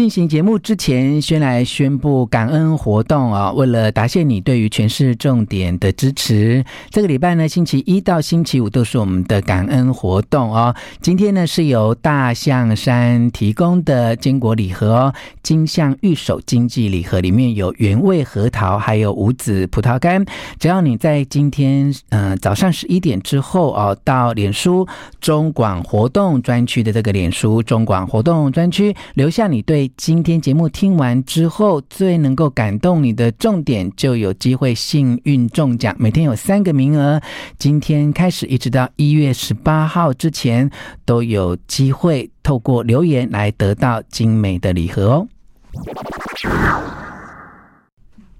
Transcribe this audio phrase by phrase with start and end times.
[0.00, 3.52] 进行节目之前，先来宣布感恩活动啊！
[3.52, 10.74] 为了答谢你对于全市重点的支持，这个礼拜呢，星期一到星期五都是我们的感恩活动哦。
[11.02, 20.24] 今天呢，是由大象山提供的坚果礼盒哦，金象玉手经济礼盒里面有原味核桃，还有无籽葡萄干。
[20.58, 24.88] 只要你在今天嗯、早上十一点之后哦，到脸书
[25.20, 29.89] 中广活动专区的这个脸书中广活动专区留下你对。
[29.96, 35.94] 今天节目听完之后，最能够感动你的重点，就有机会幸运中奖。
[35.98, 37.20] 每天有三个名额，
[37.58, 40.70] 今天开始一直到一月十八号之前，
[41.04, 45.28] 都有机会透过留言来得到精美的礼盒哦。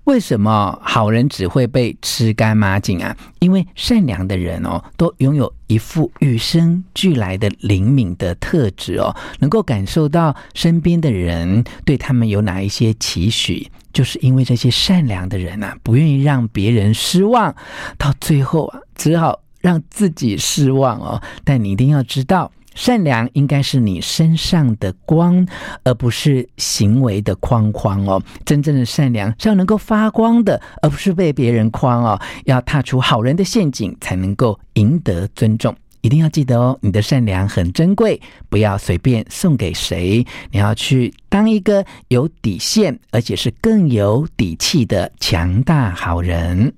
[0.04, 3.16] 为什么好人只会被吃干抹净啊？
[3.38, 13.70] 因为善良的人哦，都拥有一副与生俱来的灵敏的特质哦，能够感受到身边的人对他们有哪一些期许。
[13.92, 17.54] 就是因为这些善良的人啊，不愿意让别人失望，
[17.98, 21.20] 到最后啊，只好让自己失望哦。
[21.44, 22.50] 但你一定要知道。
[22.74, 25.46] 善良应该是你身上的光，
[25.84, 28.22] 而不是行为的框框哦。
[28.44, 32.20] 真正的善良是要能够发光的，而不是被别人框哦。
[32.44, 35.74] 要踏出好人的陷阱，才能够赢得尊重。
[36.02, 38.18] 一定要记得哦，你的善良很珍贵，
[38.48, 40.24] 不要随便送给谁。
[40.50, 46.72] 你要去当一个有底线，而且是更有底气的强大好人。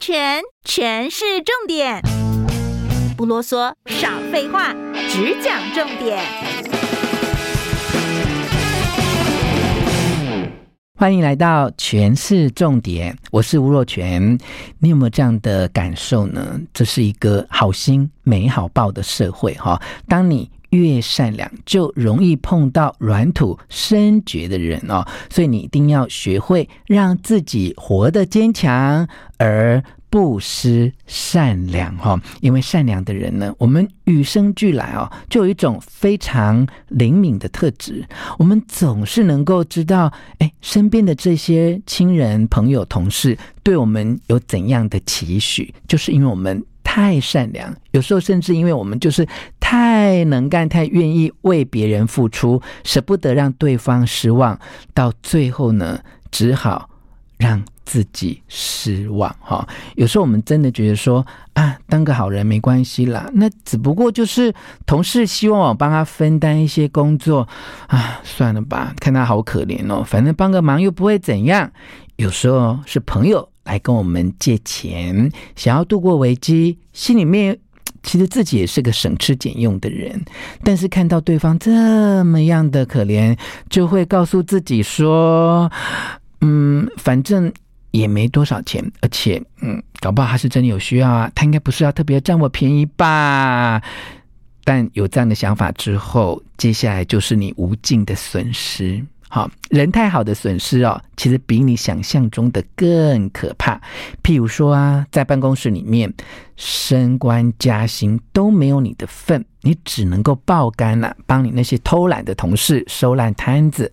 [0.00, 2.00] 全全是，重点，
[3.18, 4.74] 不啰嗦，少废话，
[5.10, 6.18] 只讲重点。
[10.98, 14.38] 欢迎来到权式重点，我是吴若全。
[14.78, 16.58] 你有没有这样的感受呢？
[16.72, 19.78] 这是一个好心没好报的社会哈。
[20.08, 29.06] 当你越善良，就容易碰到软土深掘的人哦，所以你一定要学会让自己活得坚强，
[29.38, 32.20] 而不失善良哈。
[32.40, 38.04] 因为善良的人呢，我们与生俱来哦，就有一种非常灵敏的特质，
[38.38, 46.64] 我们总是能够知道，哎，身边的这些亲人、朋友、同事对我们有怎样的期许，就是因为我们。
[46.92, 49.24] 太善良，有时候甚至因为我们就是
[49.60, 54.58] 太能干，太愿意为别人付出，舍不得让对方失望，
[54.92, 56.00] 到最后呢，
[56.32, 56.90] 只好
[57.38, 59.32] 让自己失望。
[59.38, 59.64] 哈，
[59.94, 64.52] 有时候我们真的觉得说啊，当个好人没关系啦，那只不过就是
[64.84, 67.46] 同事希望我帮他分担一些工作
[67.86, 71.70] 啊，算了吧，看他好可怜哦，反正帮个忙又不会怎样。
[72.16, 73.49] 有时候是朋友。
[73.64, 77.58] 来跟我们借钱，想要度过危机，心里面
[78.02, 80.24] 其实自己也是个省吃俭用的人，
[80.64, 83.36] 但是看到对方这么样的可怜，
[83.68, 85.70] 就会告诉自己说
[86.40, 87.52] ：“嗯，反正
[87.90, 93.82] 也没多少钱，而且，嗯，搞不好他是真的有需要啊，他应该不是要特别占我便宜吧？”
[94.64, 99.04] 但有这样的想法之后，接下来就是你无尽的损失。
[99.32, 103.80] 好，人太好的损失哦，其实比你想象中的更可怕。
[104.24, 106.12] 譬如说啊，在办公室里面，
[106.56, 113.92] 升官加薪都没有你的份，你只能够爆肝了，帮你那些偷懒的同事收烂摊子。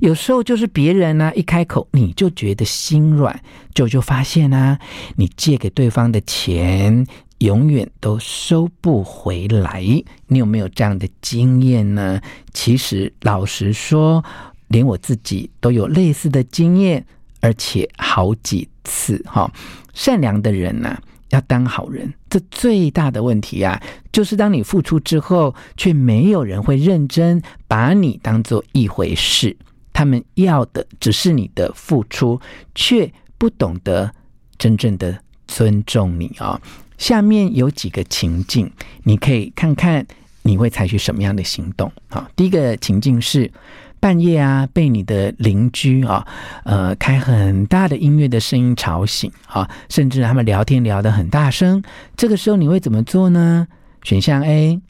[0.00, 3.38] 有时候就是别人呢、一开口你就觉得心软，
[3.74, 4.78] 就就发现啊，
[5.16, 7.06] 你借给对方的钱
[7.40, 9.84] 永远都收不回来。
[10.28, 12.18] 你有没有这样的经验呢？
[12.54, 14.24] 其实老实说。
[14.68, 17.04] 连我自己都有类似的经验，
[17.40, 19.50] 而且好几次哈。
[19.92, 20.96] 善良的人呐，
[21.30, 29.56] 要当好人，这最大的问题啊，就是当你付出之后，却没有人会认真把你当做一回事。
[29.92, 32.40] 他们要的只是你的付出，
[32.74, 34.12] 却不懂得
[34.56, 35.18] 真正的
[35.48, 36.60] 尊重你啊。
[36.98, 38.70] 下面有几个情境，
[39.02, 40.06] 你可以看看
[40.42, 41.90] 你会采取什么样的行动。
[42.08, 43.50] 好，第一个情境是。
[44.00, 46.26] 半夜啊，被你的邻居啊，
[46.64, 51.82] 呃，开很大的音乐的声音吵醒啊，甚至他们聊天聊得很大声。
[52.16, 53.66] 这个时候你会怎么做呢？
[54.04, 54.80] 选项 A，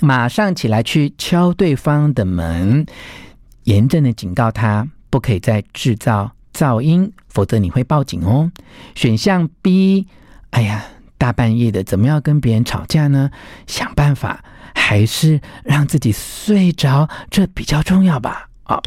[0.00, 2.86] 马上起来去敲对方的门，
[3.64, 8.50] 严正的警告他不可以再制造噪音，否则你会报警哦。
[8.94, 10.06] 选项 B，
[10.50, 10.84] 哎呀，
[11.18, 13.30] 大半夜的怎么要跟别人吵架呢？
[13.66, 14.44] 想办法。
[14.74, 18.48] 还是让自己睡着，这比较重要吧。
[18.64, 18.80] 啊、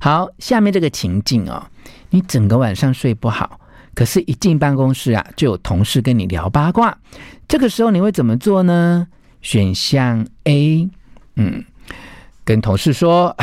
[0.00, 1.62] 好，下面这个情境哦，
[2.10, 3.58] 你整个晚上睡不好，
[3.92, 6.96] 可是，一进办公室啊，就有同事跟你聊八卦。
[7.48, 9.06] 这个时候你会怎么做呢？
[9.42, 10.88] 选项 A，
[11.36, 11.64] 嗯，
[12.44, 13.36] 跟同事说，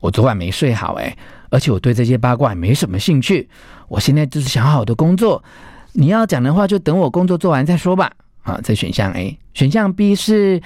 [0.00, 1.16] 我昨晚没睡好，哎，
[1.50, 3.48] 而且我对这些八卦没什么兴趣，
[3.88, 5.44] 我现在就是想好的工作，
[5.92, 8.10] 你要讲的话就等我工作做完再说吧。
[8.42, 10.62] 啊，这选项 A，选项 B 是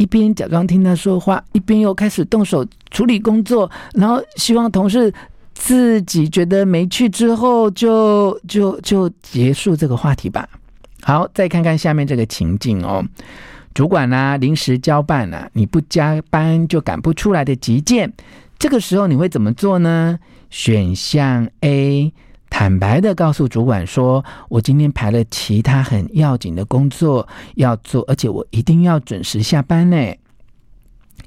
[0.00, 5.12] 一边假装听他说话，一边又开始动手处理工作，然后希望同事
[5.52, 10.48] 自己觉得没趣之后就就就结束这个话题吧。
[11.02, 13.04] 好，再看看下面这个情境哦，
[13.74, 18.10] 主管啊临时交办啊，你不加班就赶不出来的急件，
[18.58, 20.18] 这个时候你会怎么做呢？
[20.48, 22.10] 选项 A。
[22.50, 29.96] 坦白的告诉主管说：“我今天排了其他很要紧的工作要做，而且我一定要准时下班呢。”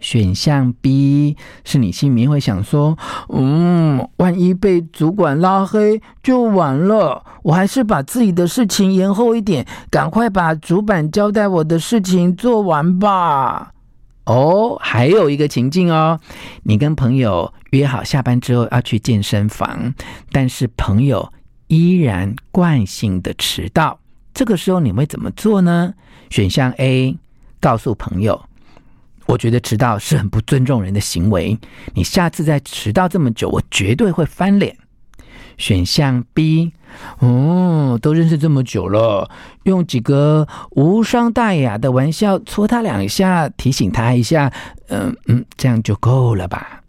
[0.01, 2.97] 选项 B 是你心里面会想说
[3.33, 13.71] ：“嗯，万一被主管拉黑就完了，我还是把自己的事情延后一点，赶快把主板交代我的事情做完吧。”
[14.25, 16.19] 哦，还有一个情境哦，
[16.63, 19.93] 你跟朋友约好下班之后要去健身房，
[20.31, 21.31] 但是朋友
[21.67, 23.99] 依然惯性的迟到，
[24.33, 25.93] 这个时候你会怎么做呢？
[26.29, 27.17] 选项 A，
[27.59, 28.43] 告诉朋友，
[29.25, 31.57] 我觉得迟到是很不尊重人的行为，
[31.93, 34.77] 你下次再迟到这么久，我绝对会翻脸。
[35.55, 36.73] 选项 B，
[37.19, 39.29] 哦，都认识这么久了，
[39.63, 44.51] 用几个无伤大雅的玩笑戳他两下，提醒他一下，
[44.89, 46.82] 嗯嗯，这样就够了吧？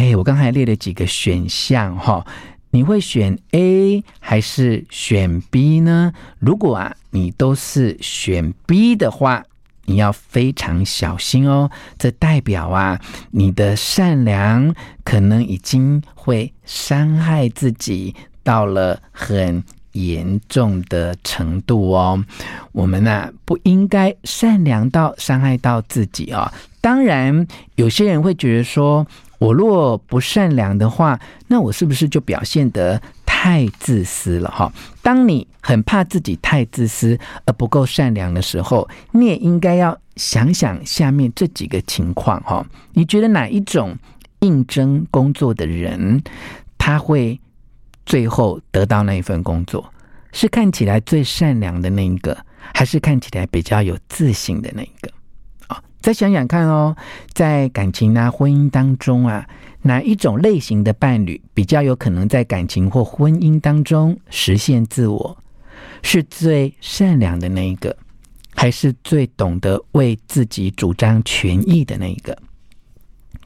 [0.00, 2.26] 哎，我刚才列了几个选项哈，
[2.70, 6.14] 你会选 A 还是选 B 呢？
[6.38, 9.44] 如果啊，你都是选 B 的话。
[9.86, 11.68] 你要非常小心哦，
[11.98, 13.00] 这代表啊，
[13.32, 18.14] 你的善良可能已经会伤害自己
[18.44, 22.24] 到了很严重的程度哦。
[22.70, 26.52] 我们呢、啊，不应该善良到伤害到自己哦。
[26.80, 29.04] 当然，有些人会觉得说，
[29.40, 34.70] 我若不善良的话，那我是不是就表现得太自私了哈，
[35.00, 42.64] 当你很怕自己太自私而不够善良的时候，你也应该要想想下面这几个情况哈。
[42.92, 43.96] 你觉得哪一种
[44.40, 46.22] 应征工作的人，
[46.76, 47.40] 他会
[48.04, 49.90] 最后得到那一份工作？
[50.32, 52.36] 是看起来最善良的那一个，
[52.74, 55.10] 还是看起来比较有自信的那一个？
[56.00, 56.96] 再想想看哦，
[57.32, 59.46] 在感情啊、婚姻当中啊。
[59.82, 65.38] 哪一种类型的伴侣比较有可能在感情或婚姻当中实现自我？
[66.02, 67.96] 是最善良的那一个，
[68.54, 72.36] 还是最懂得为自己主张权益的那一个？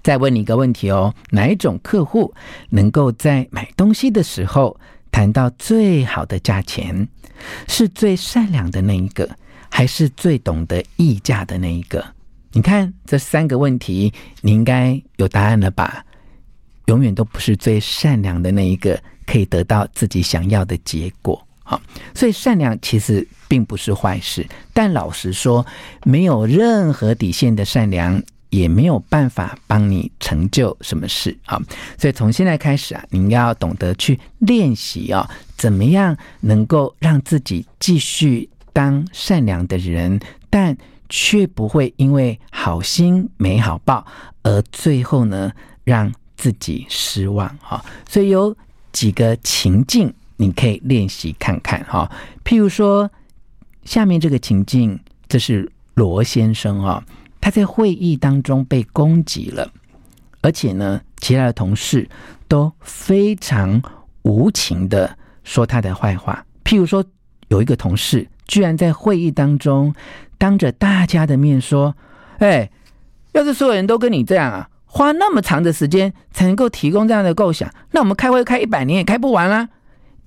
[0.03, 2.35] 再问你一个问题哦，哪一种客户
[2.71, 4.77] 能够在买东西的时候
[5.13, 7.07] 谈到最好的价钱？
[7.69, 9.31] 是最善良的那一个，
[9.71, 12.05] 还是最懂得议价的那一个？
[12.55, 16.05] 你看这三个问题，你应该有答案了吧？
[16.87, 21.81] 永远都不是最善良的那一个可以得到自己想要的结果，好，
[22.15, 25.67] 所以善良其实并不是坏事，但老实说，
[26.05, 31.61] 没有任何底线的善良也没有办法帮你成就什么事啊。
[31.99, 40.21] 所以从现在开始啊，你要懂得去练习啊，怎么样能够让自己继续当善良的人，
[40.51, 40.77] 但
[41.17, 44.05] 却不会因为好心没好报
[44.43, 45.53] 而最后呢
[45.85, 46.13] 让。
[46.37, 48.55] 自己失望哈，所以有
[48.93, 52.11] 几个情境你可以练习看看哈。
[52.45, 53.09] 譬如说，
[53.85, 57.03] 下面这个情境，这是罗先生啊，
[57.41, 59.71] 他在会议当中被攻击了，
[60.43, 62.07] 而且呢，其他的同事
[62.47, 63.81] 都非常
[64.23, 66.45] 无情的说他的坏话。
[66.65, 67.03] 譬如说，
[67.49, 69.95] 有一个同事居然在会议当中
[70.39, 71.95] 当着大家的面说
[72.39, 72.71] ：“哎，
[73.33, 79.69] 要是所有人都跟你这样啊。”花那么长的时间才能够提供这样的构想，那我们开会开一百年也开不完啦！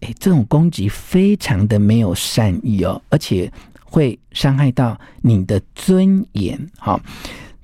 [0.02, 3.50] 哎，这种攻击非常的没有善意哦，而且
[3.86, 6.60] 会伤害到你的尊严。
[6.78, 7.00] 好，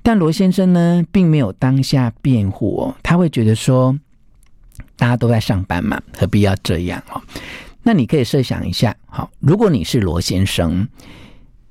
[0.02, 3.94] 但罗先生呢，并没有当下辩护哦，他会觉得说，
[4.96, 7.20] 大家都在上班嘛，何必要这样哦？
[7.82, 10.88] 那你可以设想一下，好，如果你是罗先生，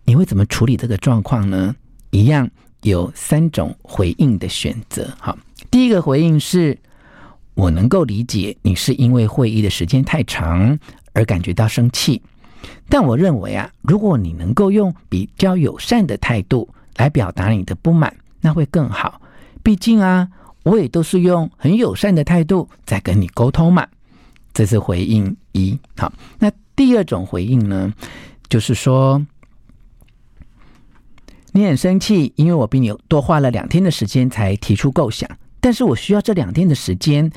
[0.05, 1.75] 你会怎么处理这个状况呢？
[2.11, 2.49] 一样。
[2.83, 5.07] 有三种回应的选择。
[5.17, 5.37] 好，
[5.71, 6.77] 第一个回应是：
[7.53, 10.77] 我能够理解你是因为会议的时间太长
[11.13, 12.21] 而感觉到生气，
[12.89, 16.67] 但我认为啊，如果你能够用比较友善的态度
[16.97, 19.21] 来表达你的不满，那会更好。
[19.63, 20.27] 毕竟啊，
[20.63, 23.87] 我也都是用很友善的态度在跟你沟通嘛。
[24.53, 25.79] 这是回应一。
[25.95, 27.93] 好，那第二种回应呢，
[28.49, 29.25] 就是说。
[31.55, 35.29] 你很生气，因为我比你多花了两天的时间才提出构想，
[35.61, 37.31] 但是我需要这两天的时间，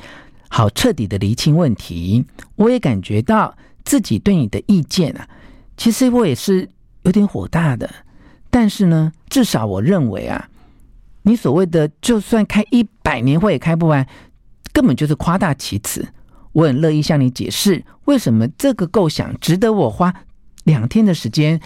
[0.49, 2.25] 好彻底的厘清问题。
[2.55, 3.55] 我也感觉到
[3.85, 5.29] 自己对你的意见啊，
[5.77, 6.67] 其实我也是
[7.03, 7.87] 有点火大的。
[8.49, 10.49] 但是呢，至少我认为啊，
[11.21, 14.07] 你所谓的就算开一百年会也开不完，
[14.73, 16.07] 根本就是夸大其词。
[16.53, 20.11] 我很乐意向你解释，为什么这个构想值得我花
[20.63, 21.61] 两天的时间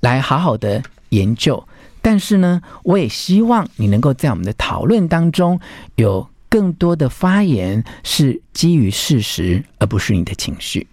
[0.00, 1.66] 来好好的研究。
[2.04, 5.58] 但是呢，我也希望你能够在我们的讨论当中
[5.96, 10.86] 有更多的发言是基于事实，而不是你的情绪。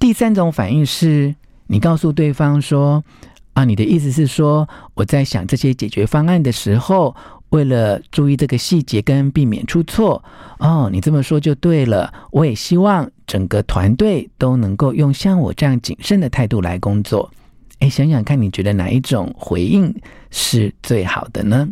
[0.00, 1.32] 第三种反应是
[1.68, 3.04] 你告诉对方说
[3.54, 7.14] ：“啊，你的意思是说，我在想这些解决方案的时候，
[7.50, 10.24] 为了注意这个细节跟避免出错，
[10.58, 12.12] 哦，你这么说就对了。
[12.32, 17.30] 我也希望整个团队都能够用像我这样谨慎的态度来工作。”
[17.80, 19.94] 哎，想想看，你觉得哪一种回应
[20.30, 21.68] 是最好的呢？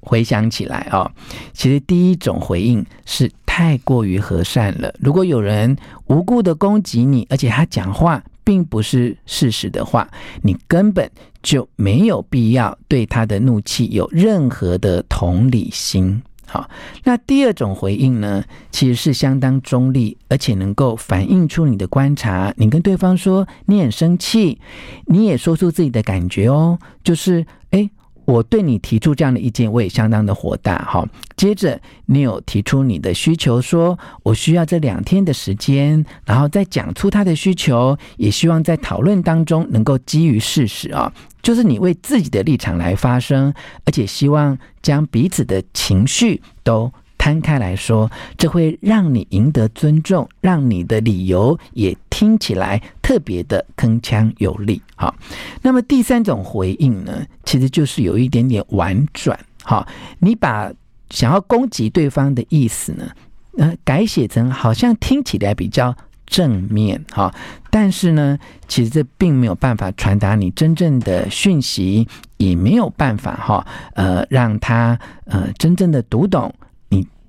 [0.00, 1.08] 回想起来、哦，
[1.52, 4.92] 其实第一种回应是太过于和善了。
[4.98, 10.08] 如果有人无故的攻击你，而且他讲话并不是事实的话，
[10.42, 11.08] 你根本
[11.40, 16.20] 就没有必要对他的怒气有任何的同理心。
[16.52, 16.68] 好，
[17.04, 22.52] 那第二种回应呢，其实是相当中立，而且能够反映出你的观察。
[22.58, 24.60] 你跟对方说你很生气，
[25.06, 27.90] 你也说出自己的感觉哦，就是诶。
[28.24, 30.84] 我对你提出这样的意见，我也相当的火大。
[30.88, 41.12] 好，接着你有提出你的需求，说我需要这两天的时间，然后再讲出他的需求，也希望在讨论当中能够基于事实啊，
[41.42, 43.52] 就是你为自己的立场来发声，
[43.84, 46.92] 而且希望将彼此的情绪都。
[47.18, 54.82] 摊开来说，这会让你赢得尊重，让你的理由也听起来特别的铿锵有力。
[54.94, 55.14] 好，
[55.62, 59.36] 那么第三种回应呢，其实就是有一点点婉转。
[59.64, 59.88] 好，
[60.18, 60.70] 你把
[61.08, 63.08] 想要攻击对方的意思呢，
[63.56, 67.02] 呃，改写成好像听起来比较正面。
[67.10, 67.34] 哈，
[67.70, 68.38] 但是呢，
[68.68, 76.54] 其实这并没有办法传达你真正的讯息，也没有办法哈，呃，让他呃真正的读懂。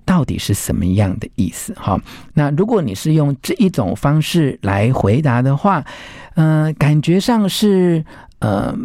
[0.06, 1.74] 到底是什么样的意思？
[1.74, 2.00] 哈，
[2.34, 5.84] 那如果你是用这一种方式来回答的话，
[6.36, 8.04] 嗯、感觉上是
[8.40, 8.76] 呃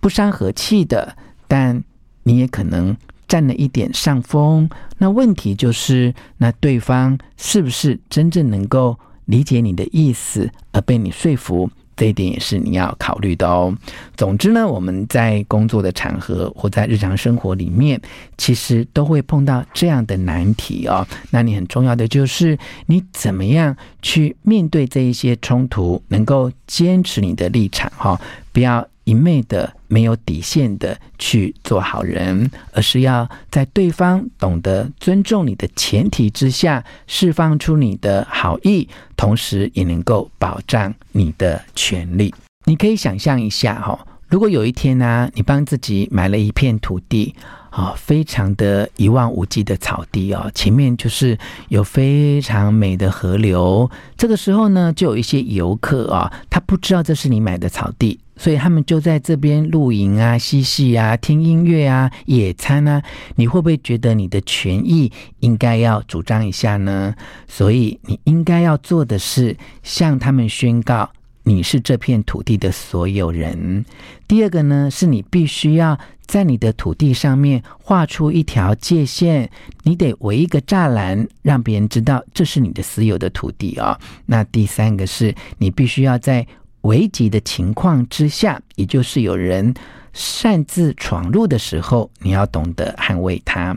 [0.00, 1.16] 不伤和气的，
[1.48, 1.82] 但
[2.22, 2.96] 你也可能
[3.28, 4.68] 占了一点上风。
[4.98, 11.70] 那问题就是，那对方是不是真正能够理解你的意思而被你说服？
[11.96, 13.74] 这一点也是你要考虑的哦。
[14.16, 18.00] 总之呢，我们在工作的场合或在日常生活里面，
[18.36, 21.06] 其实都会碰到这样的难题哦。
[21.30, 28.20] 那你很重要的就是你怎么样去面对这一些冲突，能够坚持你的立场哈，
[28.52, 28.86] 不要。
[29.06, 38.86] 一昧的没有底线的去做好人，而是要在对方懂得尊重你的前提之下，释放出你的好意，
[39.16, 42.34] 同时也能够保障你的权利。
[42.66, 43.98] 你可以想象一下哈，
[44.28, 47.34] 如果有一天呢、你帮自己买了一片土地。
[47.68, 51.36] 啊，非常的一望无际的草地哦，前面就是
[51.68, 53.90] 有非常美的河流。
[54.16, 63.02] 这个时候呢，就有一些游客啊，他不知道这是你买的草地，所以他们就在这边露营啊、嬉戏啊、听音乐啊、野餐啊。
[63.34, 67.14] 你会不会觉得你的权益应该要主张一下呢？
[67.48, 71.10] 所以你应该要做的是向他们宣告。
[71.48, 73.84] 你是这片土地的所有人。
[74.26, 79.48] 第二个呢，是你必须要在你的土地上面画出一条界限，
[79.84, 83.96] 你得围一个栅栏，让别人知道这是你的私有的土地、哦。
[84.26, 86.44] 那第三个是你必须要在
[86.86, 89.74] 危急的情况之下，也就是有人
[90.12, 93.76] 擅自闯入的时候，你要懂得捍卫它。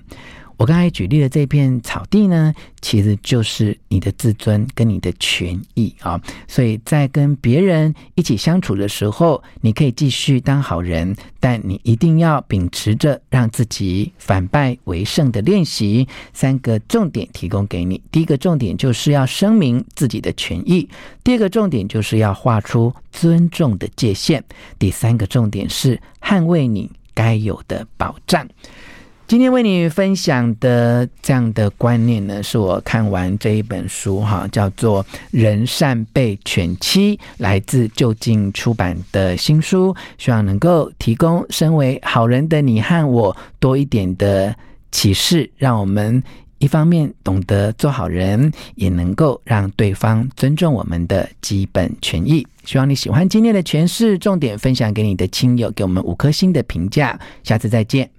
[0.59, 6.21] 我刚才举例的这片草地呢，其实就是你的自尊跟你的权益啊。
[6.49, 16.05] 所以在跟别人一起相处的时候，你可以继续当好人，但你一定要秉持着让自己反败为胜的练习。
[16.33, 20.85] 三个重点提供给你：第一个重点就是要声明自己的权益；
[21.23, 24.41] 第二个重点就是要画出尊重的界限；
[24.77, 28.45] 第三个重点是捍卫你该有的保障。
[29.29, 44.55] 今天为你分享的这样的观念呢，是我看完这一本书哈，叫做《人善被犬欺》，来自就近出版的新书，希望能够提供身为好人的你和我多一点的
[44.91, 46.23] 启示，让我们
[46.57, 52.47] 一方面懂得做好人，也能够让对方尊重我们的基本权益。
[52.65, 57.19] 希望你喜欢今天的诠释重点，分享给你的亲友，给我们五颗星的评价。
[57.43, 58.09] 下次再见。